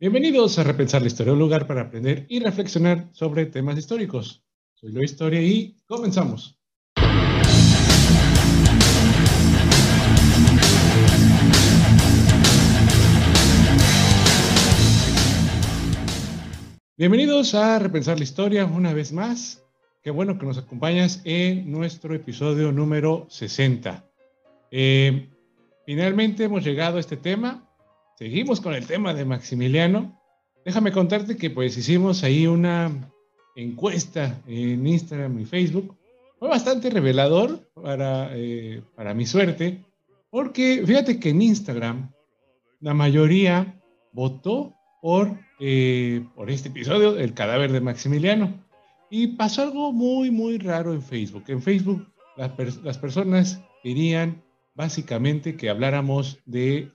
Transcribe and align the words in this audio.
Bienvenidos 0.00 0.56
a 0.60 0.62
Repensar 0.62 1.02
la 1.02 1.08
Historia, 1.08 1.32
un 1.32 1.40
lugar 1.40 1.66
para 1.66 1.80
aprender 1.80 2.24
y 2.28 2.38
reflexionar 2.38 3.08
sobre 3.10 3.46
temas 3.46 3.76
históricos. 3.76 4.44
Soy 4.74 4.92
Lo 4.92 5.02
Historia 5.02 5.42
y 5.42 5.74
comenzamos. 5.88 6.56
Bienvenidos 16.96 17.56
a 17.56 17.80
Repensar 17.80 18.18
la 18.18 18.22
Historia 18.22 18.66
una 18.66 18.94
vez 18.94 19.12
más. 19.12 19.64
Qué 20.00 20.12
bueno 20.12 20.38
que 20.38 20.46
nos 20.46 20.58
acompañas 20.58 21.22
en 21.24 21.72
nuestro 21.72 22.14
episodio 22.14 22.70
número 22.70 23.26
60. 23.30 24.08
Eh, 24.70 25.28
finalmente 25.84 26.44
hemos 26.44 26.62
llegado 26.62 26.98
a 26.98 27.00
este 27.00 27.16
tema 27.16 27.67
seguimos 28.18 28.60
con 28.60 28.74
el 28.74 28.84
tema 28.84 29.14
de 29.14 29.24
Maximiliano. 29.24 30.20
Déjame 30.64 30.90
contarte 30.90 31.36
que 31.36 31.50
pues 31.50 31.78
hicimos 31.78 32.24
ahí 32.24 32.48
una 32.48 33.12
encuesta 33.54 34.42
en 34.48 34.84
Instagram 34.84 35.38
y 35.38 35.44
Facebook. 35.44 35.96
Fue 36.40 36.48
bastante 36.48 36.90
revelador 36.90 37.70
para, 37.74 38.30
eh, 38.34 38.82
para 38.96 39.14
mi 39.14 39.24
suerte, 39.24 39.84
porque 40.30 40.82
fíjate 40.84 41.20
que 41.20 41.30
en 41.30 41.42
Instagram 41.42 42.12
la 42.80 42.92
mayoría 42.92 43.80
votó 44.12 44.74
por, 45.00 45.38
eh, 45.60 46.26
por 46.34 46.50
este 46.50 46.70
episodio, 46.70 47.16
el 47.16 47.34
cadáver 47.34 47.70
de 47.70 47.80
Maximiliano. 47.80 48.52
Y 49.10 49.28
pasó 49.28 49.62
algo 49.62 49.92
muy, 49.92 50.32
muy 50.32 50.58
raro 50.58 50.92
en 50.92 51.02
Facebook. 51.02 51.44
En 51.46 51.62
Facebook 51.62 52.04
las, 52.36 52.50
las 52.82 52.98
personas 52.98 53.60
querían 53.84 54.42
básicamente 54.74 55.56
que 55.56 55.70
habláramos 55.70 56.40
de 56.46 56.92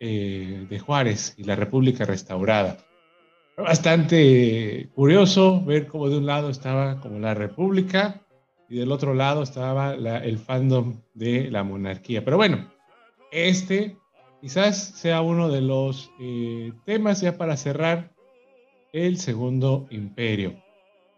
eh, 0.00 0.66
de 0.68 0.78
Juárez 0.78 1.34
y 1.36 1.44
la 1.44 1.56
República 1.56 2.04
restaurada. 2.04 2.78
Bastante 3.56 4.88
curioso 4.94 5.62
ver 5.62 5.86
cómo 5.86 6.08
de 6.08 6.16
un 6.16 6.26
lado 6.26 6.48
estaba 6.48 7.00
como 7.00 7.18
la 7.18 7.34
República 7.34 8.22
y 8.68 8.78
del 8.78 8.92
otro 8.92 9.12
lado 9.12 9.42
estaba 9.42 9.92
el 9.92 10.38
fandom 10.38 11.02
de 11.12 11.50
la 11.50 11.64
monarquía. 11.64 12.24
Pero 12.24 12.38
bueno, 12.38 12.72
este 13.30 13.96
quizás 14.40 14.78
sea 14.78 15.20
uno 15.20 15.50
de 15.50 15.60
los 15.60 16.10
eh, 16.18 16.72
temas 16.86 17.20
ya 17.20 17.36
para 17.36 17.56
cerrar 17.56 18.14
el 18.92 19.18
segundo 19.18 19.86
imperio. 19.90 20.54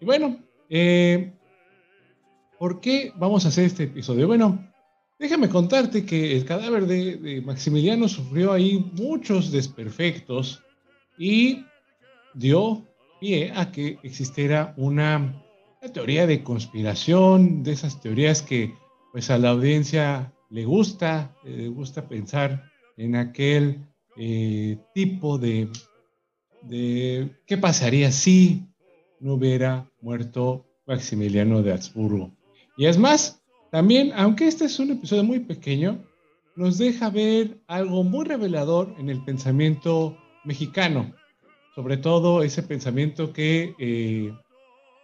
Y 0.00 0.05
bueno, 0.05 0.39
eh, 0.69 1.33
¿por 2.58 2.80
qué 2.80 3.12
vamos 3.14 3.44
a 3.44 3.48
hacer 3.48 3.67
este 3.67 3.84
episodio? 3.84 4.27
Bueno, 4.27 4.71
Déjame 5.22 5.48
contarte 5.48 6.04
que 6.04 6.36
el 6.36 6.44
cadáver 6.44 6.84
de, 6.84 7.40
Maximiliano 7.46 8.08
sufrió 8.08 8.52
ahí 8.52 8.84
muchos 8.94 9.52
desperfectos 9.52 10.64
y 11.16 11.64
dio 12.34 12.84
pie 13.20 13.52
a 13.54 13.70
que 13.70 14.00
existiera 14.02 14.74
una, 14.76 15.40
teoría 15.94 16.26
de 16.26 16.42
conspiración, 16.42 17.62
de 17.62 17.70
esas 17.70 18.00
teorías 18.00 18.42
que 18.42 18.74
pues 19.12 19.30
a 19.30 19.38
la 19.38 19.50
audiencia 19.50 20.32
le 20.50 20.64
gusta, 20.64 21.32
le 21.44 21.68
gusta 21.68 22.08
pensar 22.08 22.64
en 22.96 23.14
aquel 23.14 23.86
eh, 24.16 24.76
tipo 24.92 25.38
de, 25.38 25.68
de 26.62 27.30
qué 27.46 27.58
pasaría 27.58 28.10
si 28.10 28.66
no 29.20 29.34
hubiera 29.34 29.88
muerto 30.00 30.66
Maximiliano 30.84 31.62
de 31.62 31.74
Habsburgo. 31.74 32.32
Y 32.76 32.86
es 32.86 32.98
más, 32.98 33.41
también, 33.72 34.12
aunque 34.14 34.46
este 34.46 34.66
es 34.66 34.78
un 34.78 34.90
episodio 34.90 35.24
muy 35.24 35.40
pequeño, 35.40 36.04
nos 36.56 36.76
deja 36.76 37.08
ver 37.08 37.58
algo 37.68 38.04
muy 38.04 38.26
revelador 38.26 38.94
en 38.98 39.08
el 39.08 39.24
pensamiento 39.24 40.14
mexicano, 40.44 41.14
sobre 41.74 41.96
todo 41.96 42.42
ese 42.42 42.62
pensamiento 42.62 43.32
que, 43.32 43.74
eh, 43.78 44.30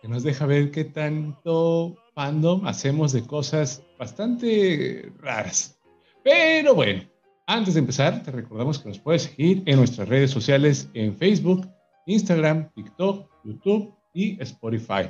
que 0.02 0.08
nos 0.08 0.22
deja 0.22 0.44
ver 0.44 0.70
qué 0.70 0.84
tanto 0.84 1.96
fandom 2.14 2.66
hacemos 2.66 3.12
de 3.12 3.22
cosas 3.22 3.82
bastante 3.98 5.12
raras. 5.18 5.80
Pero 6.22 6.74
bueno, 6.74 7.04
antes 7.46 7.72
de 7.72 7.80
empezar, 7.80 8.22
te 8.22 8.30
recordamos 8.30 8.80
que 8.80 8.90
nos 8.90 8.98
puedes 8.98 9.22
seguir 9.22 9.62
en 9.64 9.78
nuestras 9.78 10.10
redes 10.10 10.30
sociales 10.30 10.90
en 10.92 11.16
Facebook, 11.16 11.66
Instagram, 12.04 12.70
TikTok, 12.74 13.30
YouTube 13.44 13.94
y 14.12 14.38
Spotify. 14.42 15.08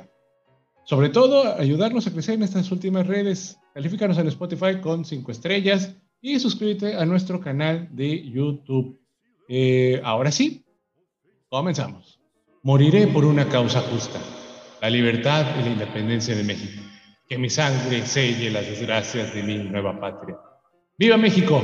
Sobre 0.89 1.09
todo, 1.09 1.55
ayudarnos 1.55 2.07
a 2.07 2.11
crecer 2.11 2.33
en 2.33 2.41
estas 2.41 2.71
últimas 2.71 3.05
redes. 3.05 3.59
Califícanos 3.75 4.17
en 4.17 4.25
Spotify 4.25 4.81
con 4.81 5.05
5 5.05 5.31
estrellas 5.31 5.95
y 6.19 6.39
suscríbete 6.39 6.95
a 6.95 7.05
nuestro 7.05 7.39
canal 7.39 7.87
de 7.91 8.27
YouTube. 8.27 8.99
Eh, 9.47 10.01
ahora 10.03 10.31
sí, 10.31 10.65
comenzamos. 11.47 12.19
Moriré 12.63 13.05
por 13.05 13.23
una 13.23 13.47
causa 13.47 13.81
justa, 13.81 14.19
la 14.81 14.89
libertad 14.89 15.45
y 15.59 15.63
la 15.65 15.69
independencia 15.73 16.35
de 16.35 16.43
México. 16.43 16.81
Que 17.27 17.37
mi 17.37 17.51
sangre 17.51 18.03
selle 18.03 18.49
las 18.49 18.65
desgracias 18.65 19.31
de 19.35 19.43
mi 19.43 19.59
nueva 19.59 19.99
patria. 19.99 20.39
¡Viva 20.97 21.17
México! 21.17 21.63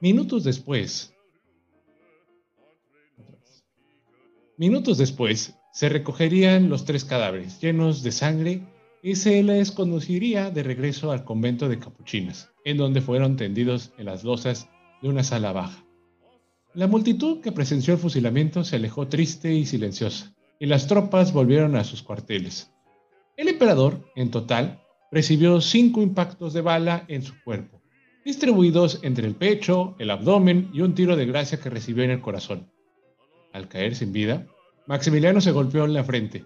Minutos 0.00 0.44
después, 0.44 1.12
Minutos 4.58 4.98
después, 4.98 5.54
se 5.72 5.88
recogerían 5.88 6.68
los 6.68 6.84
tres 6.84 7.04
cadáveres 7.04 7.60
llenos 7.60 8.02
de 8.02 8.10
sangre 8.10 8.62
y 9.04 9.14
se 9.14 9.40
les 9.44 9.70
conduciría 9.70 10.50
de 10.50 10.64
regreso 10.64 11.12
al 11.12 11.22
convento 11.22 11.68
de 11.68 11.78
capuchinas, 11.78 12.50
en 12.64 12.76
donde 12.76 13.00
fueron 13.00 13.36
tendidos 13.36 13.92
en 13.98 14.06
las 14.06 14.24
losas 14.24 14.68
de 15.00 15.10
una 15.10 15.22
sala 15.22 15.52
baja. 15.52 15.84
La 16.74 16.88
multitud 16.88 17.40
que 17.40 17.52
presenció 17.52 17.94
el 17.94 18.00
fusilamiento 18.00 18.64
se 18.64 18.74
alejó 18.74 19.06
triste 19.06 19.54
y 19.54 19.64
silenciosa, 19.64 20.34
y 20.58 20.66
las 20.66 20.88
tropas 20.88 21.32
volvieron 21.32 21.76
a 21.76 21.84
sus 21.84 22.02
cuarteles. 22.02 22.72
El 23.36 23.46
emperador, 23.46 24.10
en 24.16 24.32
total, 24.32 24.82
recibió 25.12 25.60
cinco 25.60 26.02
impactos 26.02 26.52
de 26.52 26.62
bala 26.62 27.04
en 27.06 27.22
su 27.22 27.34
cuerpo, 27.44 27.80
distribuidos 28.24 28.98
entre 29.02 29.28
el 29.28 29.36
pecho, 29.36 29.94
el 30.00 30.10
abdomen 30.10 30.68
y 30.72 30.80
un 30.80 30.96
tiro 30.96 31.14
de 31.14 31.26
gracia 31.26 31.60
que 31.60 31.70
recibió 31.70 32.02
en 32.02 32.10
el 32.10 32.20
corazón. 32.20 32.72
Al 33.52 33.68
caer 33.68 33.94
sin 33.94 34.12
vida, 34.12 34.46
Maximiliano 34.86 35.40
se 35.40 35.52
golpeó 35.52 35.84
en 35.84 35.94
la 35.94 36.04
frente, 36.04 36.44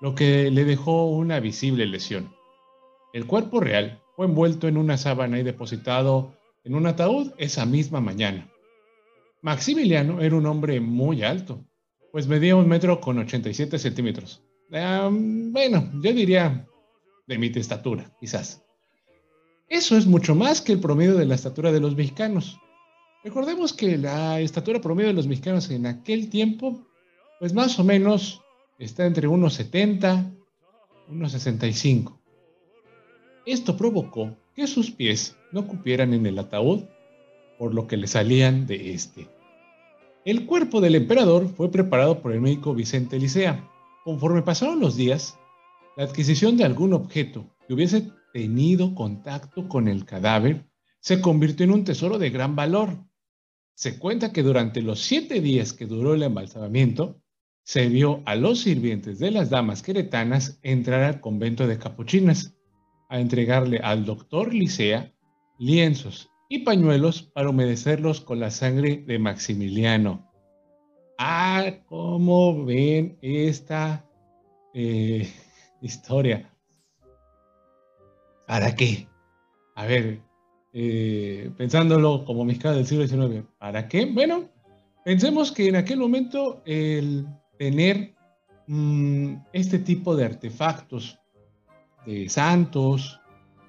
lo 0.00 0.14
que 0.14 0.50
le 0.50 0.64
dejó 0.64 1.06
una 1.06 1.40
visible 1.40 1.86
lesión. 1.86 2.34
El 3.12 3.26
cuerpo 3.26 3.60
real 3.60 4.00
fue 4.16 4.26
envuelto 4.26 4.68
en 4.68 4.76
una 4.76 4.96
sábana 4.96 5.38
y 5.38 5.42
depositado 5.42 6.34
en 6.64 6.74
un 6.74 6.86
ataúd 6.86 7.32
esa 7.38 7.66
misma 7.66 8.00
mañana. 8.00 8.50
Maximiliano 9.42 10.20
era 10.20 10.36
un 10.36 10.46
hombre 10.46 10.80
muy 10.80 11.22
alto, 11.22 11.64
pues 12.12 12.28
medía 12.28 12.56
un 12.56 12.68
metro 12.68 13.00
con 13.00 13.18
87 13.18 13.78
centímetros. 13.78 14.42
bueno, 14.70 15.90
yo 16.02 16.12
diría 16.12 16.66
de 17.26 17.38
mi 17.38 17.46
estatura, 17.48 18.10
quizás. 18.20 18.62
Eso 19.68 19.96
es 19.96 20.06
mucho 20.06 20.34
más 20.34 20.60
que 20.60 20.72
el 20.72 20.80
promedio 20.80 21.14
de 21.14 21.26
la 21.26 21.34
estatura 21.34 21.72
de 21.72 21.80
los 21.80 21.96
mexicanos. 21.96 22.58
Recordemos 23.24 23.72
que 23.72 23.96
la 23.96 24.40
estatura 24.40 24.80
promedio 24.80 25.08
de 25.10 25.14
los 25.14 25.28
mexicanos 25.28 25.70
en 25.70 25.86
aquel 25.86 26.28
tiempo, 26.28 26.84
pues 27.38 27.54
más 27.54 27.78
o 27.78 27.84
menos 27.84 28.42
está 28.80 29.06
entre 29.06 29.28
unos 29.28 29.54
70, 29.54 30.28
unos 31.08 31.30
65. 31.30 32.18
Esto 33.46 33.76
provocó 33.76 34.36
que 34.56 34.66
sus 34.66 34.90
pies 34.90 35.36
no 35.52 35.68
cupieran 35.68 36.14
en 36.14 36.26
el 36.26 36.38
ataúd, 36.38 36.82
por 37.58 37.74
lo 37.74 37.86
que 37.86 37.96
le 37.96 38.08
salían 38.08 38.66
de 38.66 38.92
este. 38.92 39.28
El 40.24 40.44
cuerpo 40.46 40.80
del 40.80 40.96
emperador 40.96 41.48
fue 41.48 41.70
preparado 41.70 42.22
por 42.22 42.32
el 42.32 42.40
médico 42.40 42.74
Vicente 42.74 43.20
Licea. 43.20 43.68
Conforme 44.02 44.42
pasaron 44.42 44.80
los 44.80 44.96
días, 44.96 45.38
la 45.96 46.04
adquisición 46.04 46.56
de 46.56 46.64
algún 46.64 46.92
objeto 46.92 47.46
que 47.68 47.74
hubiese 47.74 48.10
tenido 48.32 48.96
contacto 48.96 49.68
con 49.68 49.86
el 49.86 50.04
cadáver 50.04 50.66
se 50.98 51.20
convirtió 51.20 51.64
en 51.64 51.72
un 51.72 51.84
tesoro 51.84 52.18
de 52.18 52.30
gran 52.30 52.56
valor 52.56 52.98
se 53.74 53.98
cuenta 53.98 54.32
que 54.32 54.42
durante 54.42 54.82
los 54.82 55.00
siete 55.00 55.40
días 55.40 55.72
que 55.72 55.86
duró 55.86 56.14
el 56.14 56.22
embalsamamiento, 56.22 57.20
se 57.64 57.88
vio 57.88 58.22
a 58.26 58.34
los 58.34 58.60
sirvientes 58.60 59.18
de 59.18 59.30
las 59.30 59.50
damas 59.50 59.82
queretanas 59.82 60.58
entrar 60.62 61.02
al 61.02 61.20
convento 61.20 61.66
de 61.66 61.78
capuchinas 61.78 62.54
a 63.08 63.20
entregarle 63.20 63.78
al 63.78 64.04
doctor 64.04 64.52
Licea 64.52 65.12
lienzos 65.58 66.30
y 66.48 66.60
pañuelos 66.60 67.22
para 67.22 67.50
humedecerlos 67.50 68.20
con 68.20 68.40
la 68.40 68.50
sangre 68.50 69.04
de 69.06 69.18
Maximiliano. 69.18 70.30
Ah, 71.18 71.64
¿cómo 71.86 72.64
ven 72.64 73.16
esta 73.22 74.04
eh, 74.74 75.32
historia? 75.80 76.52
¿Para 78.46 78.74
qué? 78.74 79.08
A 79.76 79.86
ver, 79.86 80.20
eh, 80.72 81.50
pensándolo 81.56 82.24
como 82.24 82.44
mexicano 82.44 82.76
del 82.76 82.86
siglo 82.86 83.06
XIX. 83.06 83.44
¿Para 83.58 83.88
qué? 83.88 84.06
Bueno, 84.06 84.48
pensemos 85.04 85.52
que 85.52 85.68
en 85.68 85.76
aquel 85.76 85.98
momento 85.98 86.62
el 86.64 87.26
tener 87.58 88.14
mm, 88.66 89.34
este 89.52 89.78
tipo 89.78 90.16
de 90.16 90.24
artefactos 90.24 91.18
de 92.06 92.28
santos, 92.28 93.20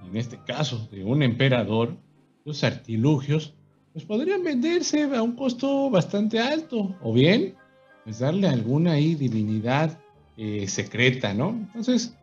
en 0.07 0.17
este 0.17 0.38
caso 0.45 0.88
de 0.91 1.03
un 1.03 1.23
emperador, 1.23 1.97
los 2.45 2.63
artilugios, 2.63 3.53
pues 3.94 4.05
podrían 4.05 4.44
venderse 4.44 5.03
a 5.03 5.21
un 5.21 5.35
costo 5.35 5.89
bastante 5.89 6.39
alto, 6.39 6.95
o 7.01 7.13
bien, 7.13 7.55
pues 8.03 8.19
darle 8.19 8.47
alguna 8.47 8.94
divinidad 8.95 10.00
eh, 10.35 10.67
secreta, 10.67 11.33
¿no? 11.33 11.50
Entonces, 11.50 12.15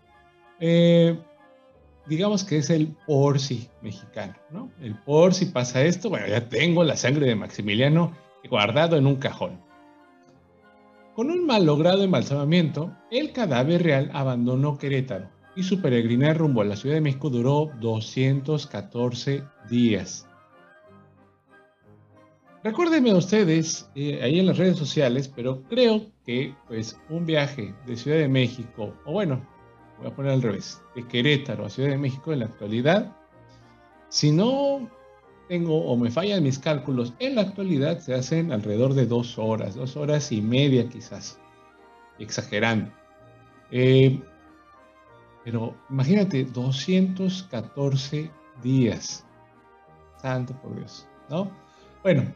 eh, 0.58 1.16
digamos 2.10 2.42
que 2.42 2.58
es 2.58 2.70
el 2.70 2.88
por 3.06 3.38
si 3.38 3.68
mexicano, 3.82 4.34
¿no? 4.50 4.68
El 4.82 4.96
por 4.96 5.32
si 5.32 5.46
pasa 5.46 5.84
esto, 5.84 6.10
bueno, 6.10 6.26
ya 6.26 6.48
tengo 6.48 6.82
la 6.82 6.96
sangre 6.96 7.24
de 7.24 7.36
Maximiliano 7.36 8.12
guardado 8.50 8.96
en 8.96 9.06
un 9.06 9.14
cajón. 9.14 9.60
Con 11.14 11.30
un 11.30 11.46
mal 11.46 11.64
logrado 11.66 12.02
embalsamamiento, 12.02 12.92
el 13.12 13.32
cadáver 13.32 13.84
real 13.84 14.10
abandonó 14.12 14.76
Querétaro 14.76 15.28
y 15.54 15.62
su 15.62 15.80
peregrinar 15.80 16.36
rumbo 16.36 16.62
a 16.62 16.64
la 16.64 16.74
Ciudad 16.74 16.96
de 16.96 17.00
México 17.00 17.30
duró 17.30 17.70
214 17.80 19.44
días. 19.68 20.26
Recuérdenme 22.64 23.12
a 23.12 23.16
ustedes 23.16 23.88
eh, 23.94 24.20
ahí 24.20 24.40
en 24.40 24.46
las 24.46 24.58
redes 24.58 24.76
sociales, 24.76 25.32
pero 25.34 25.62
creo 25.68 26.06
que 26.26 26.54
pues 26.66 26.98
un 27.08 27.24
viaje 27.24 27.72
de 27.86 27.96
Ciudad 27.96 28.18
de 28.18 28.28
México, 28.28 28.94
o 29.06 29.12
bueno, 29.12 29.46
voy 30.00 30.08
a 30.10 30.14
poner 30.14 30.32
al 30.32 30.42
revés, 30.42 30.82
de 30.94 31.06
Querétaro 31.06 31.66
a 31.66 31.70
Ciudad 31.70 31.90
de 31.90 31.98
México 31.98 32.32
en 32.32 32.40
la 32.40 32.46
actualidad, 32.46 33.16
si 34.08 34.32
no 34.32 34.88
tengo 35.48 35.84
o 35.84 35.96
me 35.96 36.10
fallan 36.10 36.42
mis 36.42 36.58
cálculos, 36.58 37.12
en 37.18 37.34
la 37.34 37.42
actualidad 37.42 37.98
se 37.98 38.14
hacen 38.14 38.52
alrededor 38.52 38.94
de 38.94 39.06
dos 39.06 39.38
horas, 39.38 39.74
dos 39.74 39.96
horas 39.96 40.32
y 40.32 40.40
media 40.40 40.88
quizás, 40.88 41.38
exagerando. 42.18 42.90
Eh, 43.70 44.20
pero 45.44 45.74
imagínate, 45.90 46.44
214 46.44 48.30
días. 48.62 49.24
Santo 50.20 50.54
por 50.60 50.76
Dios, 50.76 51.08
¿no? 51.28 51.50
Bueno, 52.02 52.32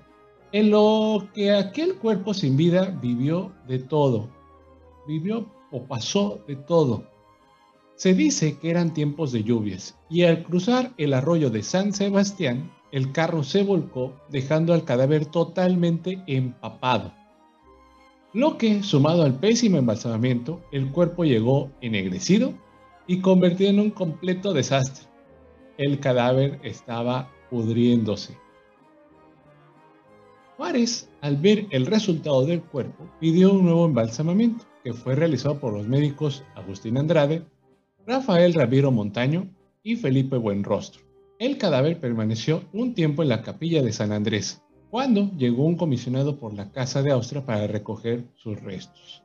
en 0.53 0.71
lo 0.71 1.29
que 1.35 1.53
aquel 1.53 1.97
cuerpo 1.99 2.33
sin 2.33 2.57
vida 2.57 2.97
vivió 3.01 3.53
de 3.67 3.79
todo, 3.79 4.31
vivió 5.07 5.47
o 5.71 5.85
pasó 5.85 6.41
de 6.47 6.57
todo. 6.57 7.14
Se 7.96 8.12
dice 8.12 8.58
que 8.58 8.70
eran 8.70 8.93
tiempos 8.93 9.31
de 9.31 9.44
lluvias 9.44 9.96
y 10.11 10.25
al 10.25 10.43
cruzar 10.43 10.93
el 10.96 11.14
arroyo 11.14 11.50
de 11.50 11.62
San 11.62 11.93
Sebastián, 11.93 12.70
el 12.91 13.12
carro 13.12 13.44
se 13.44 13.62
volcó 13.62 14.14
dejando 14.31 14.75
al 14.75 14.85
cadáver 14.85 15.26
totalmente 15.26 16.23
empapado. 16.26 17.12
Lo 18.32 18.58
que, 18.58 18.82
sumado 18.82 19.23
al 19.23 19.38
pésimo 19.38 19.79
embalsamamiento, 19.79 20.61
el 20.73 20.91
cuerpo 20.91 21.25
llegó 21.25 21.70
ennegrecido 21.81 22.52
y 23.06 23.20
convirtió 23.20 23.69
en 23.69 23.79
un 23.79 23.91
completo 23.91 24.52
desastre. 24.52 25.06
El 25.79 26.00
cadáver 26.00 26.58
estaba 26.64 27.31
pudriéndose. 27.49 28.37
Juárez, 30.56 31.08
al 31.20 31.37
ver 31.37 31.67
el 31.70 31.87
resultado 31.87 32.44
del 32.44 32.62
cuerpo, 32.62 33.08
pidió 33.20 33.52
un 33.52 33.64
nuevo 33.64 33.87
embalsamamiento, 33.87 34.64
que 34.82 34.93
fue 34.93 35.14
realizado 35.14 35.58
por 35.58 35.73
los 35.73 35.87
médicos 35.87 36.44
Agustín 36.55 36.99
Andrade, 36.99 37.44
Rafael 38.06 38.53
Ramiro 38.53 38.91
Montaño 38.91 39.49
y 39.83 39.97
Felipe 39.97 40.37
Buenrostro. 40.37 41.03
El 41.39 41.56
cadáver 41.56 42.01
permaneció 42.01 42.62
un 42.75 42.95
tiempo 42.95 43.23
en 43.23 43.31
la 43.31 43.41
capilla 43.41 43.83
de 43.83 43.93
San 43.93 44.12
Andrés, 44.12 44.62
cuando 44.91 45.31
llegó 45.39 45.65
un 45.65 45.79
comisionado 45.79 46.39
por 46.39 46.53
la 46.53 46.71
Casa 46.71 47.03
de 47.03 47.12
Austria 47.12 47.47
para 47.47 47.67
recoger 47.67 48.25
sus 48.35 48.61
restos. 48.61 49.23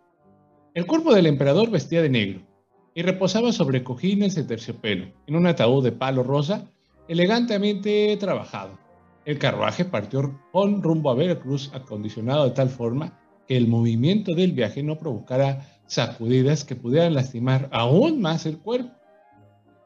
El 0.73 0.85
cuerpo 0.85 1.13
del 1.13 1.25
emperador 1.25 1.69
vestía 1.69 2.01
de 2.01 2.09
negro, 2.09 2.41
y 2.95 3.01
reposaba 3.01 3.51
sobre 3.51 3.83
cojines 3.83 4.35
de 4.35 4.45
terciopelo, 4.45 5.07
en 5.27 5.35
un 5.35 5.45
ataúd 5.45 5.83
de 5.83 5.91
palo 5.91 6.23
rosa, 6.23 6.65
elegantemente 7.09 8.15
trabajado. 8.17 8.79
El 9.25 9.39
carruaje 9.39 9.83
partió 9.83 10.39
con 10.53 10.81
rumbo 10.81 11.09
a 11.09 11.15
Veracruz 11.15 11.69
acondicionado 11.73 12.45
de 12.45 12.51
tal 12.51 12.69
forma 12.69 13.19
que 13.45 13.57
el 13.57 13.67
movimiento 13.67 14.33
del 14.35 14.53
viaje 14.53 14.83
no 14.83 14.97
provocara 14.97 15.78
sacudidas 15.89 16.63
que 16.63 16.75
pudieran 16.75 17.15
lastimar 17.15 17.67
aún 17.71 18.21
más 18.21 18.45
el 18.45 18.59
cuerpo. 18.59 18.91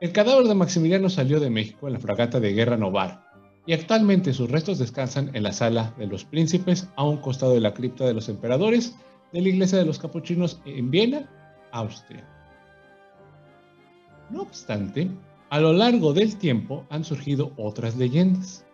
El 0.01 0.11
cadáver 0.11 0.47
de 0.47 0.53
Maximiliano 0.53 1.09
salió 1.09 1.39
de 1.39 1.49
México 1.49 1.87
en 1.87 1.93
la 1.93 1.99
fragata 1.99 2.41
de 2.41 2.51
guerra 2.53 2.75
Novar 2.75 3.23
y 3.65 3.71
actualmente 3.71 4.33
sus 4.33 4.51
restos 4.51 4.79
descansan 4.79 5.31
en 5.33 5.43
la 5.43 5.53
sala 5.53 5.93
de 5.97 6.07
los 6.07 6.25
príncipes 6.25 6.89
a 6.97 7.05
un 7.05 7.17
costado 7.17 7.53
de 7.53 7.61
la 7.61 7.73
cripta 7.73 8.05
de 8.05 8.13
los 8.13 8.27
emperadores 8.27 8.97
de 9.31 9.41
la 9.41 9.47
iglesia 9.47 9.77
de 9.77 9.85
los 9.85 9.97
capuchinos 9.97 10.61
en 10.65 10.91
Viena, 10.91 11.29
Austria. 11.71 12.27
No 14.29 14.41
obstante, 14.41 15.09
a 15.49 15.59
lo 15.61 15.71
largo 15.71 16.11
del 16.11 16.35
tiempo 16.35 16.85
han 16.89 17.05
surgido 17.05 17.53
otras 17.55 17.95
leyendas. 17.95 18.65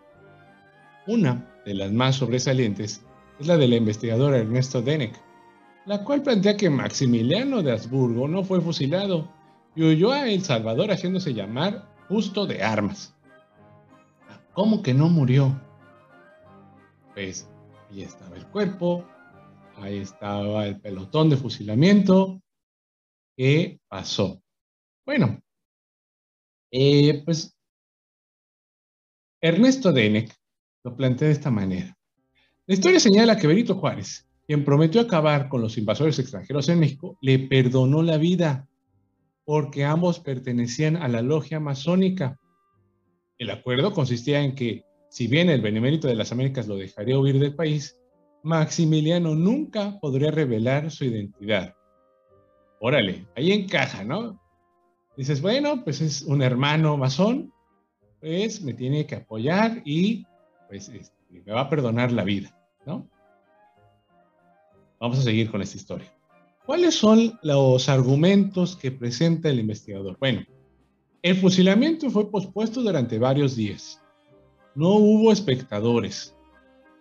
Una 1.06 1.46
de 1.64 1.74
las 1.74 1.92
más 1.92 2.16
sobresalientes 2.16 3.02
es 3.38 3.46
la 3.46 3.56
del 3.56 3.74
investigador 3.74 4.34
Ernesto 4.34 4.82
Denek, 4.82 5.29
la 5.86 6.04
cual 6.04 6.22
plantea 6.22 6.56
que 6.56 6.70
Maximiliano 6.70 7.62
de 7.62 7.72
Habsburgo 7.72 8.28
no 8.28 8.44
fue 8.44 8.60
fusilado 8.60 9.28
y 9.74 9.82
huyó 9.82 10.12
a 10.12 10.28
El 10.28 10.42
Salvador 10.42 10.90
haciéndose 10.90 11.32
llamar 11.32 11.88
justo 12.08 12.46
de 12.46 12.62
armas. 12.62 13.14
¿Cómo 14.52 14.82
que 14.82 14.92
no 14.92 15.08
murió? 15.08 15.60
Pues 17.14 17.48
ahí 17.88 18.02
estaba 18.02 18.36
el 18.36 18.46
cuerpo, 18.48 19.06
ahí 19.76 19.98
estaba 19.98 20.66
el 20.66 20.80
pelotón 20.80 21.30
de 21.30 21.36
fusilamiento. 21.36 22.40
¿Qué 23.36 23.80
pasó? 23.88 24.42
Bueno, 25.06 25.40
eh, 26.70 27.22
pues 27.24 27.56
Ernesto 29.40 29.92
Denec 29.92 30.36
lo 30.84 30.94
plantea 30.94 31.28
de 31.28 31.34
esta 31.34 31.50
manera. 31.50 31.96
La 32.66 32.74
historia 32.74 33.00
señala 33.00 33.36
que 33.36 33.46
Benito 33.46 33.74
Juárez, 33.74 34.29
quien 34.50 34.64
prometió 34.64 35.02
acabar 35.02 35.48
con 35.48 35.60
los 35.60 35.78
invasores 35.78 36.18
extranjeros 36.18 36.68
en 36.68 36.80
México, 36.80 37.16
le 37.20 37.38
perdonó 37.38 38.02
la 38.02 38.16
vida 38.16 38.68
porque 39.44 39.84
ambos 39.84 40.18
pertenecían 40.18 40.96
a 40.96 41.06
la 41.06 41.22
logia 41.22 41.60
masónica. 41.60 42.36
El 43.38 43.50
acuerdo 43.50 43.92
consistía 43.92 44.42
en 44.42 44.56
que, 44.56 44.82
si 45.08 45.28
bien 45.28 45.50
el 45.50 45.60
benemérito 45.60 46.08
de 46.08 46.16
las 46.16 46.32
Américas 46.32 46.66
lo 46.66 46.74
dejaría 46.74 47.16
huir 47.16 47.38
del 47.38 47.54
país, 47.54 47.96
Maximiliano 48.42 49.36
nunca 49.36 50.00
podría 50.00 50.32
revelar 50.32 50.90
su 50.90 51.04
identidad. 51.04 51.76
Órale, 52.80 53.28
ahí 53.36 53.52
encaja, 53.52 54.02
¿no? 54.02 54.42
dices, 55.16 55.40
bueno, 55.40 55.84
pues 55.84 56.00
es 56.00 56.22
un 56.22 56.42
hermano 56.42 56.96
masón, 56.96 57.52
pues 58.18 58.62
me 58.62 58.74
tiene 58.74 59.06
que 59.06 59.14
apoyar 59.14 59.80
y 59.84 60.26
pues 60.68 60.88
este, 60.88 61.14
me 61.30 61.52
va 61.52 61.60
a 61.60 61.70
perdonar 61.70 62.10
la 62.10 62.24
vida, 62.24 62.60
¿no? 62.84 63.08
Vamos 65.00 65.18
a 65.18 65.22
seguir 65.22 65.50
con 65.50 65.62
esta 65.62 65.78
historia. 65.78 66.12
¿Cuáles 66.66 66.94
son 66.94 67.38
los 67.42 67.88
argumentos 67.88 68.76
que 68.76 68.92
presenta 68.92 69.48
el 69.48 69.58
investigador? 69.58 70.18
Bueno, 70.20 70.44
el 71.22 71.36
fusilamiento 71.36 72.10
fue 72.10 72.30
pospuesto 72.30 72.82
durante 72.82 73.18
varios 73.18 73.56
días. 73.56 74.00
No 74.74 74.90
hubo 74.90 75.32
espectadores. 75.32 76.36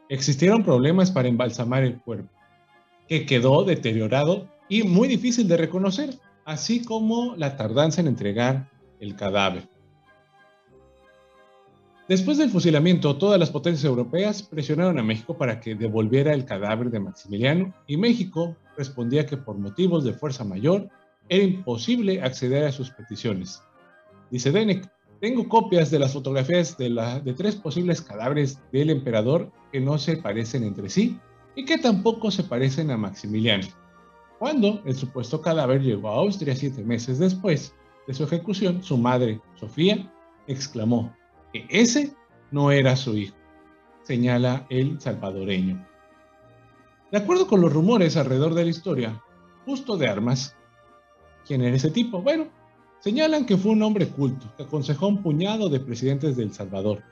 Existieron 0.07 0.63
problemas 0.63 1.11
para 1.11 1.27
embalsamar 1.27 1.83
el 1.83 1.99
cuerpo, 2.01 2.33
que 3.07 3.25
quedó 3.25 3.63
deteriorado 3.63 4.47
y 4.69 4.83
muy 4.83 5.07
difícil 5.07 5.47
de 5.47 5.57
reconocer 5.57 6.17
así 6.45 6.83
como 6.83 7.35
la 7.35 7.57
tardanza 7.57 8.01
en 8.01 8.07
entregar 8.07 8.71
el 8.99 9.15
cadáver. 9.15 9.67
Después 12.09 12.39
del 12.39 12.49
fusilamiento, 12.49 13.17
todas 13.17 13.39
las 13.39 13.51
potencias 13.51 13.85
europeas 13.85 14.41
presionaron 14.41 14.97
a 14.97 15.03
México 15.03 15.37
para 15.37 15.59
que 15.59 15.75
devolviera 15.75 16.33
el 16.33 16.43
cadáver 16.43 16.89
de 16.89 16.99
Maximiliano 16.99 17.71
y 17.85 17.97
México 17.97 18.57
respondía 18.75 19.27
que 19.27 19.37
por 19.37 19.59
motivos 19.59 20.03
de 20.03 20.13
fuerza 20.13 20.43
mayor 20.43 20.89
era 21.29 21.43
imposible 21.43 22.23
acceder 22.23 22.63
a 22.63 22.71
sus 22.71 22.89
peticiones. 22.89 23.61
Dice 24.31 24.51
Denek, 24.51 24.89
tengo 25.21 25.47
copias 25.47 25.91
de 25.91 25.99
las 25.99 26.13
fotografías 26.13 26.75
de, 26.79 26.89
de 27.23 27.33
tres 27.35 27.55
posibles 27.55 28.01
cadáveres 28.01 28.59
del 28.71 28.89
emperador 28.89 29.51
que 29.71 29.79
no 29.79 29.99
se 29.99 30.17
parecen 30.17 30.63
entre 30.63 30.89
sí 30.89 31.19
y 31.55 31.63
que 31.63 31.77
tampoco 31.77 32.31
se 32.31 32.43
parecen 32.43 32.89
a 32.89 32.97
Maximiliano. 32.97 33.67
Cuando 34.39 34.81
el 34.83 34.95
supuesto 34.95 35.43
cadáver 35.43 35.83
llegó 35.83 36.09
a 36.09 36.15
Austria 36.15 36.55
siete 36.55 36.83
meses 36.83 37.19
después 37.19 37.75
de 38.07 38.15
su 38.15 38.23
ejecución, 38.23 38.81
su 38.81 38.97
madre, 38.97 39.39
Sofía, 39.59 40.11
exclamó 40.47 41.13
que 41.51 41.65
ese 41.69 42.13
no 42.51 42.71
era 42.71 42.95
su 42.95 43.17
hijo, 43.17 43.35
señala 44.03 44.65
el 44.69 44.99
salvadoreño. 44.99 45.85
De 47.11 47.17
acuerdo 47.17 47.47
con 47.47 47.61
los 47.61 47.73
rumores 47.73 48.17
alrededor 48.17 48.53
de 48.53 48.63
la 48.65 48.69
historia, 48.69 49.21
Justo 49.65 49.97
de 49.97 50.07
Armas, 50.07 50.55
¿quién 51.45 51.61
era 51.61 51.75
ese 51.75 51.91
tipo? 51.91 52.21
Bueno, 52.21 52.47
señalan 53.01 53.45
que 53.45 53.57
fue 53.57 53.71
un 53.71 53.83
hombre 53.83 54.07
culto 54.07 54.51
que 54.55 54.63
aconsejó 54.63 55.07
un 55.07 55.21
puñado 55.21 55.69
de 55.69 55.79
presidentes 55.79 56.37
de 56.37 56.43
El 56.43 56.53
Salvador. 56.53 57.03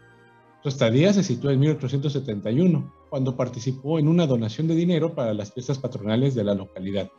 Su 0.63 0.69
estadía 0.69 1.13
se 1.13 1.23
situó 1.23 1.51
en 1.51 1.59
1871, 1.59 2.93
cuando 3.09 3.35
participó 3.35 3.99
en 3.99 4.07
una 4.07 4.25
donación 4.25 4.67
de 4.67 4.75
dinero 4.75 5.13
para 5.13 5.33
las 5.33 5.53
fiestas 5.53 5.77
patronales 5.77 6.33
de 6.35 6.43
la 6.43 6.55
localidad. 6.55 7.09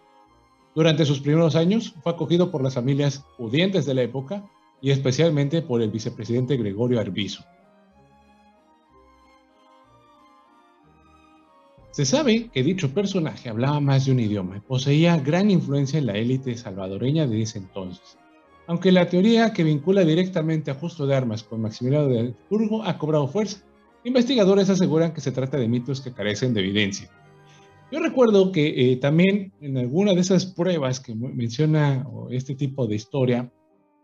Durante 0.74 1.04
sus 1.04 1.20
primeros 1.20 1.54
años 1.56 1.94
fue 2.02 2.12
acogido 2.12 2.50
por 2.50 2.62
las 2.62 2.74
familias 2.74 3.24
pudientes 3.36 3.86
de 3.86 3.94
la 3.94 4.02
época 4.02 4.44
y 4.80 4.90
especialmente 4.90 5.62
por 5.62 5.82
el 5.82 5.90
vicepresidente 5.90 6.56
Gregorio 6.56 7.00
Arbizu. 7.00 7.42
Se 11.90 12.04
sabe 12.04 12.48
que 12.52 12.62
dicho 12.62 12.94
personaje 12.94 13.48
hablaba 13.48 13.80
más 13.80 14.06
de 14.06 14.12
un 14.12 14.20
idioma 14.20 14.56
y 14.56 14.60
poseía 14.60 15.16
gran 15.16 15.50
influencia 15.50 15.98
en 15.98 16.06
la 16.06 16.16
élite 16.16 16.56
salvadoreña 16.56 17.26
de 17.26 17.42
ese 17.42 17.58
entonces, 17.58 18.16
aunque 18.68 18.92
la 18.92 19.08
teoría 19.08 19.52
que 19.52 19.64
vincula 19.64 20.04
directamente 20.04 20.70
a 20.70 20.74
Justo 20.74 21.08
de 21.08 21.16
Armas 21.16 21.42
con 21.42 21.60
Maximiliano 21.60 22.06
de 22.06 22.20
Habsburgo 22.20 22.84
ha 22.84 22.98
cobrado 22.98 23.26
fuerza. 23.26 23.64
Investigadores 24.04 24.70
aseguran 24.70 25.12
que 25.12 25.20
se 25.20 25.32
trata 25.32 25.56
de 25.56 25.66
mitos 25.66 26.00
que 26.00 26.12
carecen 26.12 26.54
de 26.54 26.60
evidencia. 26.60 27.10
Yo 27.90 27.98
recuerdo 28.00 28.52
que 28.52 28.92
eh, 28.92 28.96
también 28.96 29.52
en 29.60 29.78
alguna 29.78 30.12
de 30.12 30.20
esas 30.20 30.46
pruebas 30.46 31.00
que 31.00 31.14
menciona 31.14 32.06
este 32.30 32.54
tipo 32.54 32.86
de 32.86 32.94
historia, 32.94 33.50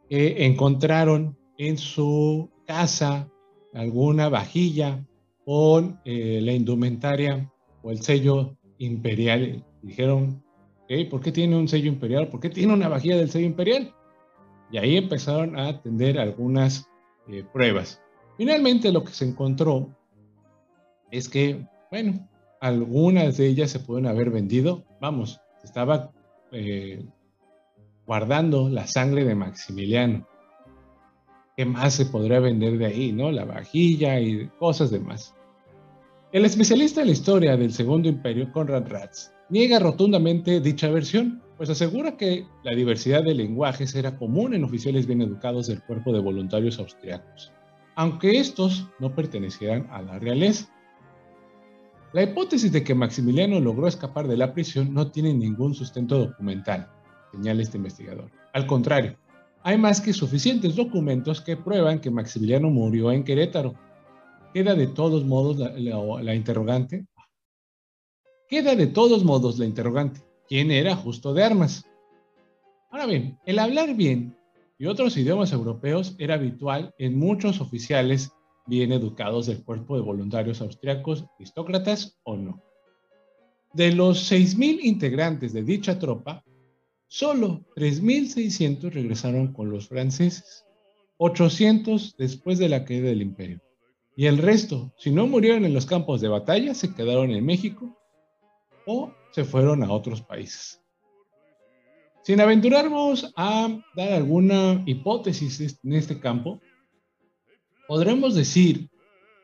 encontraron 0.08 1.36
en 1.58 1.78
su 1.78 2.50
casa 2.66 3.28
alguna 3.72 4.28
vajilla 4.28 5.04
con 5.44 6.00
eh, 6.04 6.40
la 6.42 6.52
indumentaria 6.52 7.50
o 7.82 7.90
el 7.90 8.00
sello 8.00 8.56
imperial. 8.78 9.64
Dijeron, 9.82 10.42
¿por 11.10 11.20
qué 11.20 11.32
tiene 11.32 11.56
un 11.56 11.68
sello 11.68 11.88
imperial? 11.88 12.28
¿Por 12.28 12.40
qué 12.40 12.48
tiene 12.48 12.72
una 12.72 12.88
vajilla 12.88 13.16
del 13.16 13.30
sello 13.30 13.46
imperial? 13.46 13.94
Y 14.70 14.78
ahí 14.78 14.96
empezaron 14.96 15.58
a 15.58 15.68
atender 15.68 16.18
algunas 16.18 16.88
eh, 17.28 17.44
pruebas. 17.52 18.00
Finalmente 18.36 18.90
lo 18.90 19.04
que 19.04 19.12
se 19.12 19.26
encontró 19.26 19.94
es 21.10 21.28
que, 21.28 21.66
bueno, 21.90 22.28
algunas 22.60 23.36
de 23.36 23.46
ellas 23.46 23.70
se 23.70 23.80
pueden 23.80 24.06
haber 24.06 24.30
vendido. 24.30 24.84
Vamos, 25.00 25.40
estaba 25.62 26.10
eh, 26.50 27.04
guardando 28.06 28.68
la 28.68 28.86
sangre 28.86 29.24
de 29.24 29.34
Maximiliano. 29.34 30.26
¿Qué 31.56 31.64
más 31.64 31.94
se 31.94 32.06
podría 32.06 32.40
vender 32.40 32.78
de 32.78 32.86
ahí, 32.86 33.12
no? 33.12 33.30
La 33.30 33.44
vajilla 33.44 34.20
y 34.20 34.48
cosas 34.58 34.90
demás. 34.90 35.34
El 36.32 36.44
especialista 36.44 37.00
en 37.00 37.06
la 37.06 37.12
historia 37.12 37.56
del 37.56 37.72
Segundo 37.72 38.08
Imperio, 38.08 38.50
Conrad 38.50 38.88
Ratz, 38.88 39.30
niega 39.48 39.78
rotundamente 39.78 40.60
dicha 40.60 40.88
versión, 40.88 41.40
pues 41.56 41.70
asegura 41.70 42.16
que 42.16 42.46
la 42.64 42.74
diversidad 42.74 43.22
de 43.22 43.34
lenguajes 43.34 43.94
era 43.94 44.16
común 44.16 44.54
en 44.54 44.64
oficiales 44.64 45.06
bien 45.06 45.22
educados 45.22 45.68
del 45.68 45.82
cuerpo 45.82 46.12
de 46.12 46.18
voluntarios 46.18 46.80
austriacos, 46.80 47.52
aunque 47.94 48.40
estos 48.40 48.88
no 48.98 49.14
pertenecieran 49.14 49.86
a 49.92 50.02
la 50.02 50.18
realeza. 50.18 50.68
La 52.12 52.24
hipótesis 52.24 52.72
de 52.72 52.82
que 52.82 52.96
Maximiliano 52.96 53.60
logró 53.60 53.86
escapar 53.86 54.26
de 54.26 54.36
la 54.36 54.52
prisión 54.52 54.92
no 54.92 55.12
tiene 55.12 55.32
ningún 55.34 55.74
sustento 55.74 56.18
documental, 56.18 56.90
señala 57.36 57.62
este 57.62 57.76
investigador. 57.76 58.30
Al 58.52 58.66
contrario, 58.66 59.16
hay 59.62 59.78
más 59.78 60.00
que 60.00 60.12
suficientes 60.12 60.76
documentos 60.76 61.40
que 61.40 61.56
prueban 61.56 62.00
que 62.00 62.10
Maximiliano 62.10 62.70
murió 62.70 63.12
en 63.12 63.24
Querétaro, 63.24 63.74
Queda 64.54 64.76
de 64.76 64.86
todos 64.86 65.24
modos 65.24 65.58
la, 65.58 66.34
interrogante. 66.36 67.08
Queda 68.48 68.76
de 68.76 68.86
todos 68.86 69.24
modos 69.24 69.58
la 69.58 69.64
interrogante. 69.64 70.20
¿Quién 70.48 70.70
era 70.70 70.94
Justo 70.94 71.34
de 71.34 71.42
Armas? 71.42 71.84
Ahora 72.92 73.06
bien, 73.06 73.36
el 73.46 73.58
hablar 73.58 73.96
bien 73.96 74.38
y 74.78 74.86
otros 74.86 75.16
idiomas 75.16 75.52
europeos 75.52 76.14
era 76.20 76.34
habitual 76.34 76.94
en 76.98 77.18
muchos 77.18 77.60
oficiales 77.60 78.30
bien 78.68 78.92
educados 78.92 79.46
del 79.46 79.64
cuerpo 79.64 79.96
de 79.96 80.02
voluntarios 80.02 80.60
austriacos, 80.60 81.24
aristócratas 81.36 82.20
o 82.22 82.36
no. 82.36 82.62
De 83.72 83.90
los 83.90 84.30
6.000 84.30 84.84
integrantes 84.84 85.52
de 85.52 85.64
dicha 85.64 85.98
tropa, 85.98 86.44
solo 87.06 87.64
3.600 87.76 88.90
regresaron 88.90 89.52
con 89.52 89.70
los 89.70 89.88
franceses, 89.88 90.64
800 91.18 92.16
después 92.16 92.58
de 92.58 92.68
la 92.68 92.84
caída 92.84 93.08
del 93.08 93.22
imperio. 93.22 93.60
Y 94.16 94.26
el 94.26 94.38
resto, 94.38 94.92
si 94.96 95.10
no 95.10 95.26
murieron 95.26 95.64
en 95.64 95.74
los 95.74 95.86
campos 95.86 96.20
de 96.20 96.28
batalla, 96.28 96.74
se 96.74 96.94
quedaron 96.94 97.30
en 97.30 97.44
México 97.44 97.98
o 98.86 99.12
se 99.32 99.44
fueron 99.44 99.82
a 99.82 99.92
otros 99.92 100.22
países. 100.22 100.80
Sin 102.22 102.40
aventurarnos 102.40 103.32
a 103.36 103.68
dar 103.94 104.12
alguna 104.12 104.82
hipótesis 104.86 105.78
en 105.82 105.92
este 105.92 106.20
campo, 106.20 106.60
podremos 107.86 108.34
decir 108.34 108.88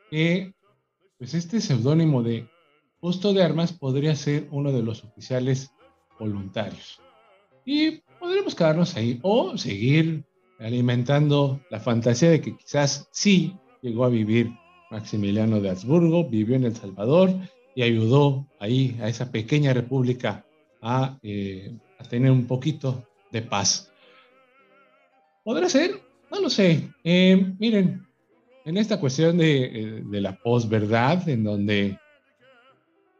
que 0.09 0.53
pues 1.17 1.35
este 1.35 1.61
seudónimo 1.61 2.23
de 2.23 2.49
Justo 2.99 3.33
de 3.33 3.43
Armas 3.43 3.73
podría 3.73 4.15
ser 4.15 4.47
uno 4.51 4.71
de 4.71 4.83
los 4.83 5.03
oficiales 5.03 5.71
voluntarios. 6.19 7.01
Y 7.65 8.01
podremos 8.19 8.55
quedarnos 8.55 8.95
ahí 8.95 9.19
o 9.21 9.57
seguir 9.57 10.23
alimentando 10.59 11.59
la 11.69 11.79
fantasía 11.79 12.29
de 12.29 12.41
que 12.41 12.55
quizás 12.55 13.07
sí 13.11 13.55
llegó 13.81 14.05
a 14.05 14.09
vivir 14.09 14.51
Maximiliano 14.91 15.61
de 15.61 15.69
Habsburgo, 15.69 16.29
vivió 16.29 16.55
en 16.55 16.65
El 16.65 16.75
Salvador 16.75 17.33
y 17.75 17.83
ayudó 17.83 18.47
ahí 18.59 18.97
a 19.01 19.07
esa 19.07 19.31
pequeña 19.31 19.73
república 19.73 20.45
a, 20.81 21.17
eh, 21.23 21.73
tener 22.09 22.31
un 22.31 22.45
poquito 22.45 23.07
de 23.31 23.41
paz. 23.41 23.91
¿Podrá 25.43 25.69
ser? 25.69 26.01
No 26.29 26.41
lo 26.41 26.49
sé. 26.49 26.89
Eh, 27.03 27.53
miren, 27.57 28.05
en 28.65 28.77
esta 28.77 28.99
cuestión 28.99 29.37
de, 29.37 29.63
eh, 29.63 30.03
de 30.03 30.21
la 30.21 30.35
posverdad, 30.35 31.29
en 31.29 31.43
donde 31.43 31.97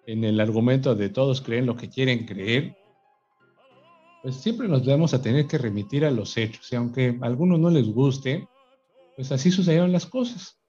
en 0.06 0.24
el 0.24 0.40
argumento 0.40 0.94
de 0.96 1.10
todos 1.10 1.42
creen 1.42 1.66
lo 1.66 1.78
que 1.78 1.90
quieren 1.90 2.26
creer, 2.26 2.76
pues 4.22 4.36
siempre 4.36 4.68
nos 4.68 4.86
vamos 4.86 5.14
a 5.14 5.22
tener 5.22 5.48
que 5.48 5.58
remitir 5.58 6.06
a 6.06 6.12
los 6.12 6.38
hechos. 6.38 6.72
Y 6.72 6.76
aunque 6.76 7.18
a 7.22 7.26
algunos 7.26 7.60
no 7.60 7.70
les 7.70 7.88
guste, 7.88 8.48
pues 9.16 9.32
así 9.32 9.52
sucedieron 9.52 9.92
las 9.92 10.06
cosas. 10.06 10.62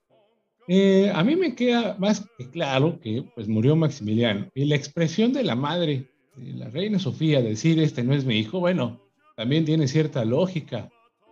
Eh, 0.68 1.10
a 1.12 1.24
mí 1.24 1.34
me 1.34 1.54
queda 1.54 1.96
más 1.98 2.24
que 2.38 2.48
claro 2.48 3.00
que 3.00 3.24
pues 3.34 3.48
murió 3.48 3.74
Maximiliano 3.74 4.48
y 4.54 4.64
la 4.64 4.76
expresión 4.76 5.32
de 5.32 5.42
la 5.42 5.56
madre, 5.56 6.08
de 6.36 6.52
la 6.52 6.70
reina 6.70 7.00
Sofía, 7.00 7.42
decir 7.42 7.80
este 7.80 8.04
no 8.04 8.14
es 8.14 8.24
mi 8.24 8.36
hijo, 8.36 8.60
bueno, 8.60 9.00
también 9.36 9.64
tiene 9.64 9.88
cierta 9.88 10.24
lógica. 10.24 10.88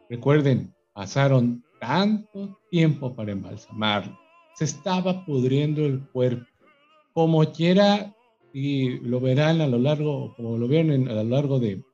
Recuerden, 0.09 0.75
pasaron 0.93 1.63
tanto 1.81 2.59
tiempo 2.71 3.15
para 3.15 3.31
embalsamarlo, 3.31 4.19
se 4.57 4.65
estaba 4.65 5.25
pudriendo 5.25 5.87
el 5.87 6.01
cuerpo, 6.09 6.47
como 7.13 7.45
quiera 7.53 8.13
y 8.53 8.99
lo 8.99 9.21
verán 9.21 9.61
a 9.61 9.69
lo 9.69 9.79
largo, 9.79 10.35
como 10.35 10.59
lo 10.59 10.67
vieron 10.67 11.09
a 11.09 11.15
lo 11.15 11.25
largo 11.25 11.61
de, 11.61 11.85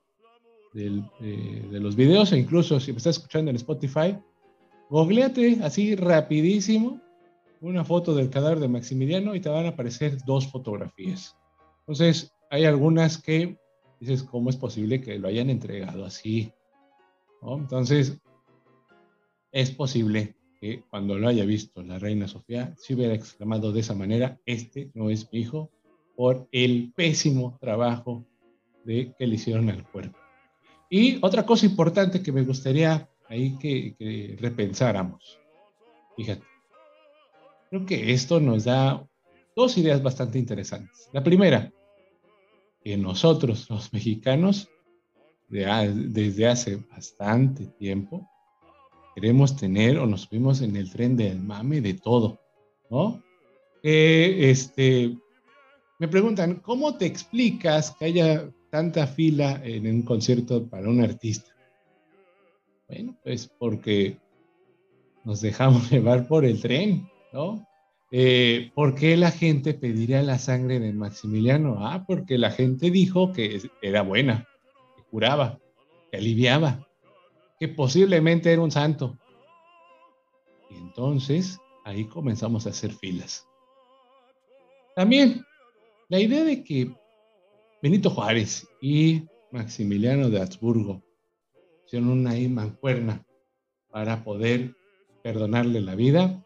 eh, 0.76 1.68
de 1.70 1.80
los 1.80 1.96
videos 1.96 2.32
e 2.32 2.38
incluso 2.38 2.78
si 2.80 2.92
me 2.92 2.98
estás 2.98 3.16
escuchando 3.16 3.50
en 3.50 3.56
Spotify, 3.56 4.16
googleate 4.90 5.58
así 5.62 5.94
rapidísimo 5.94 7.00
una 7.60 7.84
foto 7.84 8.14
del 8.14 8.30
cadáver 8.30 8.60
de 8.60 8.68
Maximiliano 8.68 9.34
y 9.34 9.40
te 9.40 9.48
van 9.48 9.66
a 9.66 9.70
aparecer 9.70 10.18
dos 10.24 10.46
fotografías. 10.46 11.36
Entonces, 11.80 12.32
hay 12.50 12.64
algunas 12.64 13.18
que 13.18 13.56
dices, 14.00 14.22
¿cómo 14.22 14.50
es 14.50 14.56
posible 14.56 15.00
que 15.00 15.18
lo 15.18 15.28
hayan 15.28 15.50
entregado 15.50 16.04
así? 16.04 16.52
Entonces, 17.42 18.18
es 19.52 19.70
posible 19.70 20.36
que 20.60 20.82
cuando 20.90 21.18
lo 21.18 21.28
haya 21.28 21.44
visto 21.44 21.82
la 21.82 21.98
reina 21.98 22.28
Sofía, 22.28 22.74
se 22.76 22.94
hubiera 22.94 23.14
exclamado 23.14 23.72
de 23.72 23.80
esa 23.80 23.94
manera, 23.94 24.38
este 24.46 24.90
no 24.94 25.10
es 25.10 25.32
mi 25.32 25.40
hijo, 25.40 25.70
por 26.16 26.48
el 26.50 26.92
pésimo 26.96 27.56
trabajo 27.60 28.24
de, 28.84 29.14
que 29.18 29.26
le 29.26 29.34
hicieron 29.34 29.68
al 29.68 29.84
cuerpo. 29.90 30.25
Y 30.88 31.18
otra 31.22 31.44
cosa 31.44 31.66
importante 31.66 32.22
que 32.22 32.32
me 32.32 32.42
gustaría 32.42 33.08
ahí 33.28 33.56
que, 33.58 34.36
repensáramos, 34.40 35.38
fíjate, 36.16 36.44
Creo 37.70 37.84
que 37.84 38.12
esto 38.12 38.40
nos 38.40 38.64
da 38.64 39.04
dos 39.54 39.76
ideas 39.76 40.02
bastante 40.02 40.38
interesantes. 40.38 41.08
La 41.12 41.22
primera, 41.22 41.72
que 42.82 42.96
nosotros 42.96 43.68
los 43.68 43.92
mexicanos, 43.92 44.68
desde 45.48 46.46
hace 46.46 46.76
bastante 46.76 47.66
tiempo, 47.66 48.28
queremos 49.14 49.56
tener 49.56 49.98
o 49.98 50.06
nos 50.06 50.22
subimos 50.22 50.60
en 50.60 50.76
el 50.76 50.90
tren 50.92 51.16
del 51.16 51.40
mame 51.40 51.80
de 51.80 51.94
todo, 51.94 52.38
¿no? 52.90 53.22
este, 53.82 55.16
me 55.98 56.08
preguntan, 56.08 56.56
¿cómo 56.56 56.96
te 56.96 57.06
explicas 57.06 57.92
que 57.92 58.06
haya 58.06 58.50
tanta 58.76 59.06
fila 59.06 59.58
en 59.64 59.86
un 59.86 60.02
concierto 60.02 60.66
para 60.68 60.90
un 60.90 61.00
artista? 61.00 61.50
Bueno, 62.86 63.16
pues 63.24 63.50
porque 63.58 64.18
nos 65.24 65.40
dejamos 65.40 65.90
llevar 65.90 66.28
por 66.28 66.44
el 66.44 66.60
tren. 66.60 67.08
¿no? 67.32 67.66
Eh, 68.10 68.70
¿Por 68.74 68.94
qué 68.94 69.16
la 69.16 69.30
gente 69.30 69.72
pediría 69.72 70.20
la 70.20 70.38
sangre 70.38 70.78
de 70.78 70.92
Maximiliano? 70.92 71.86
Ah, 71.86 72.04
porque 72.06 72.36
la 72.36 72.50
gente 72.50 72.90
dijo 72.90 73.32
que 73.32 73.62
era 73.80 74.02
buena, 74.02 74.46
que 74.94 75.04
curaba, 75.04 75.58
que 76.10 76.18
aliviaba, 76.18 76.86
que 77.58 77.68
posiblemente 77.68 78.52
era 78.52 78.60
un 78.60 78.70
santo. 78.70 79.18
Y 80.68 80.76
entonces 80.76 81.58
ahí 81.82 82.04
comenzamos 82.04 82.66
a 82.66 82.70
hacer 82.70 82.92
filas. 82.92 83.48
También 84.94 85.46
la 86.10 86.20
idea 86.20 86.44
de 86.44 86.62
que 86.62 86.94
Benito 87.86 88.10
Juárez 88.10 88.66
y 88.80 89.22
Maximiliano 89.52 90.28
de 90.28 90.40
Habsburgo 90.40 91.04
hicieron 91.86 92.08
una 92.08 92.32
mancuerna 92.48 93.24
para 93.92 94.24
poder 94.24 94.74
perdonarle 95.22 95.80
la 95.80 95.94
vida. 95.94 96.44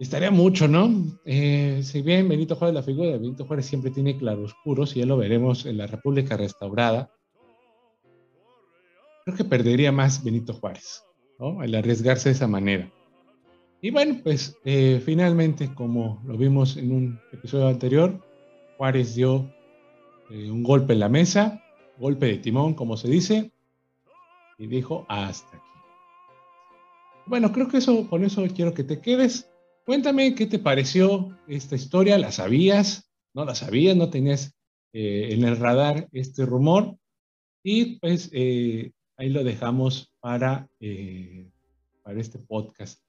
Estaría 0.00 0.32
mucho, 0.32 0.66
¿no? 0.66 0.90
Eh, 1.24 1.82
si 1.84 2.02
bien 2.02 2.28
Benito 2.28 2.56
Juárez, 2.56 2.74
la 2.74 2.82
figura 2.82 3.10
de 3.10 3.18
Benito 3.18 3.46
Juárez 3.46 3.66
siempre 3.66 3.92
tiene 3.92 4.18
claroscuros, 4.18 4.96
y 4.96 4.98
ya 4.98 5.06
lo 5.06 5.16
veremos 5.16 5.64
en 5.64 5.78
la 5.78 5.86
República 5.86 6.36
Restaurada, 6.36 7.12
creo 9.24 9.36
que 9.36 9.44
perdería 9.44 9.92
más 9.92 10.24
Benito 10.24 10.54
Juárez, 10.54 11.04
¿no? 11.38 11.60
Al 11.60 11.72
arriesgarse 11.72 12.30
de 12.30 12.34
esa 12.34 12.48
manera. 12.48 12.92
Y 13.80 13.92
bueno, 13.92 14.18
pues 14.24 14.56
eh, 14.64 15.00
finalmente, 15.04 15.72
como 15.72 16.20
lo 16.26 16.36
vimos 16.36 16.76
en 16.76 16.90
un 16.90 17.20
episodio 17.32 17.68
anterior, 17.68 18.20
Juárez 18.76 19.14
dio 19.14 19.48
eh, 20.30 20.50
un 20.50 20.62
golpe 20.62 20.92
en 20.92 21.00
la 21.00 21.08
mesa, 21.08 21.62
golpe 21.98 22.26
de 22.26 22.38
timón, 22.38 22.74
como 22.74 22.96
se 22.96 23.08
dice, 23.08 23.52
y 24.58 24.66
dijo 24.66 25.06
hasta 25.08 25.56
aquí. 25.56 25.66
Bueno, 27.26 27.52
creo 27.52 27.68
que 27.68 27.78
eso, 27.78 28.08
con 28.08 28.24
eso 28.24 28.44
quiero 28.54 28.74
que 28.74 28.84
te 28.84 29.00
quedes. 29.00 29.50
Cuéntame 29.84 30.34
qué 30.34 30.46
te 30.46 30.58
pareció 30.58 31.36
esta 31.48 31.74
historia, 31.74 32.18
¿la 32.18 32.32
sabías? 32.32 33.10
¿No 33.34 33.44
la 33.44 33.54
sabías? 33.54 33.96
¿No 33.96 34.10
tenías 34.10 34.54
eh, 34.92 35.28
en 35.32 35.44
el 35.44 35.56
radar 35.56 36.08
este 36.12 36.46
rumor? 36.46 36.96
Y 37.62 37.98
pues 37.98 38.30
ahí 38.32 39.28
lo 39.28 39.44
dejamos 39.44 40.14
para, 40.20 40.68
para 42.02 42.20
este 42.20 42.38
podcast. 42.38 43.02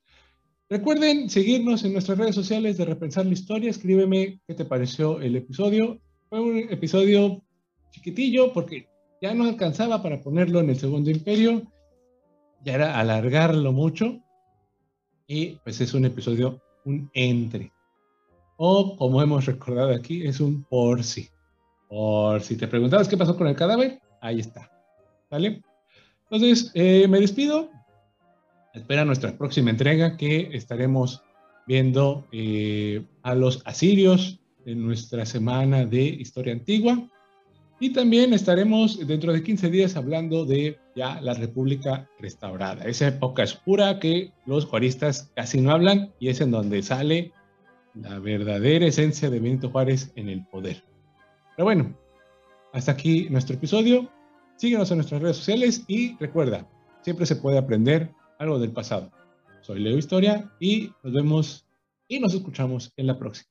Recuerden 0.70 1.30
seguirnos 1.30 1.84
en 1.84 1.94
nuestras 1.94 2.18
redes 2.18 2.36
sociales 2.36 2.78
de 2.78 2.86
Repensar 2.86 3.26
la 3.26 3.34
Historia. 3.34 3.70
Escríbeme 3.70 4.40
qué 4.48 4.54
te 4.54 4.66
pareció 4.66 5.20
el 5.20 5.36
episodio. 5.36 6.00
Fue 6.32 6.40
un 6.40 6.58
episodio 6.58 7.44
chiquitillo 7.90 8.54
porque 8.54 8.88
ya 9.22 9.34
no 9.34 9.44
alcanzaba 9.44 10.02
para 10.02 10.22
ponerlo 10.22 10.62
en 10.62 10.70
el 10.70 10.80
Segundo 10.80 11.12
Imperio. 11.12 11.64
Ya 12.64 12.76
era 12.76 12.98
alargarlo 12.98 13.74
mucho. 13.74 14.18
Y 15.28 15.58
pues 15.58 15.82
es 15.82 15.94
un 15.94 16.06
episodio, 16.06 16.62
un 16.86 17.12
entre. 17.16 17.74
O 18.56 18.96
como 18.96 19.22
hemos 19.22 19.46
recordado 19.46 19.94
aquí, 19.94 20.26
es 20.26 20.40
un 20.40 20.64
por 20.64 21.04
si. 21.04 21.28
Por 21.90 22.40
si 22.42 22.56
te 22.56 22.70
preguntabas 22.70 23.10
qué 23.10 23.18
pasó 23.18 23.36
con 23.36 23.48
el 23.48 23.56
cadáver, 23.58 24.00
ahí 24.22 24.40
está. 24.40 24.72
¿Vale? 25.30 25.62
Entonces, 26.30 26.72
eh, 26.76 27.10
me 27.10 27.20
despido 27.20 27.70
espera 28.74 29.04
nuestra 29.04 29.38
próxima 29.38 29.70
entrega 29.70 30.16
que 30.16 30.48
estaremos 30.54 31.22
viendo 31.68 32.26
eh, 32.32 33.06
a 33.22 33.36
los 33.36 33.62
asirios 33.66 34.41
en 34.66 34.86
nuestra 34.86 35.26
semana 35.26 35.86
de 35.86 36.04
historia 36.04 36.54
antigua. 36.54 37.08
Y 37.80 37.94
también 37.94 38.34
estaremos 38.34 39.06
dentro 39.08 39.34
de 39.34 39.42
15 39.42 39.70
días 39.70 39.96
hablando 39.96 40.46
de 40.46 40.78
ya 40.96 41.20
la 41.22 41.34
República 41.34 42.08
restaurada, 42.20 42.84
esa 42.84 43.08
época 43.08 43.44
oscura 43.44 44.00
que 44.00 44.32
los 44.46 44.66
juaristas 44.66 45.32
casi 45.36 45.62
no 45.62 45.72
hablan 45.72 46.14
y 46.20 46.30
es 46.30 46.42
en 46.42 46.52
donde 46.52 46.84
sale 46.84 47.32
la 47.96 48.20
verdadera 48.20 48.86
esencia 48.86 49.30
de 49.30 49.40
Benito 49.40 49.70
Juárez 49.70 50.12
en 50.16 50.30
el 50.30 50.46
poder. 50.46 50.84
Pero 51.56 51.66
bueno, 51.66 51.98
hasta 52.74 52.92
aquí 52.92 53.28
nuestro 53.30 53.56
episodio. 53.56 54.10
Síguenos 54.58 54.92
en 54.92 54.98
nuestras 54.98 55.22
redes 55.22 55.38
sociales 55.38 55.84
y 55.88 56.16
recuerda, 56.18 56.70
siempre 57.02 57.26
se 57.26 57.36
puede 57.36 57.58
aprender 57.58 58.12
algo 58.38 58.60
del 58.60 58.72
pasado. 58.72 59.12
Soy 59.62 59.80
Leo 59.80 59.98
Historia 59.98 60.52
y 60.60 60.92
nos 61.04 61.14
vemos 61.14 61.66
y 62.08 62.20
nos 62.20 62.34
escuchamos 62.34 62.92
en 62.96 63.08
la 63.08 63.18
próxima. 63.18 63.51